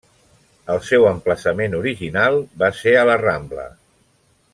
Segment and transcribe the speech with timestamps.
[0.75, 3.67] El seu emplaçament original va ser a la Rambla.